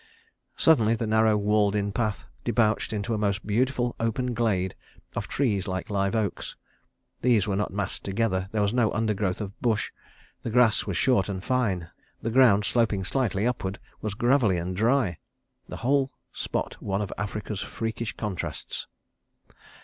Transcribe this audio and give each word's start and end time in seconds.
Suddenly 0.57 0.95
the 0.95 1.05
narrow, 1.05 1.37
walled 1.37 1.75
in 1.75 1.91
path 1.91 2.25
debouched 2.43 2.91
into 2.91 3.13
a 3.13 3.19
most 3.19 3.45
beautiful 3.45 3.95
open 3.99 4.33
glade 4.33 4.73
of 5.15 5.27
trees 5.27 5.67
like 5.67 5.91
live 5.91 6.15
oaks. 6.15 6.55
These 7.21 7.45
were 7.45 7.55
not 7.55 7.71
massed 7.71 8.03
together; 8.03 8.49
there 8.51 8.63
was 8.63 8.73
no 8.73 8.91
undergrowth 8.93 9.39
of 9.39 9.61
bush; 9.61 9.91
the 10.41 10.49
grass 10.49 10.87
was 10.87 10.97
short 10.97 11.29
and 11.29 11.43
fine; 11.43 11.91
the 12.19 12.31
ground 12.31 12.65
sloping 12.65 13.03
slightly 13.03 13.45
upward 13.45 13.77
was 14.01 14.15
gravelly 14.15 14.57
and 14.57 14.75
dry—the 14.75 15.77
whole 15.77 16.11
spot 16.33 16.77
one 16.81 17.03
of 17.03 17.13
Africa's 17.19 17.61
freakish 17.61 18.17
contrasts. 18.17 18.87